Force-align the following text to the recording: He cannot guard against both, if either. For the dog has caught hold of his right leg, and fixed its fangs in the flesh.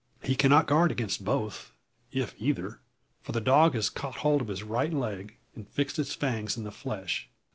He 0.23 0.33
cannot 0.33 0.65
guard 0.65 0.91
against 0.91 1.23
both, 1.23 1.73
if 2.11 2.33
either. 2.39 2.79
For 3.21 3.33
the 3.33 3.39
dog 3.39 3.75
has 3.75 3.91
caught 3.91 4.15
hold 4.25 4.41
of 4.41 4.47
his 4.47 4.63
right 4.63 4.91
leg, 4.91 5.37
and 5.55 5.69
fixed 5.69 5.99
its 5.99 6.15
fangs 6.15 6.57
in 6.57 6.63
the 6.63 6.71
flesh. 6.71 7.29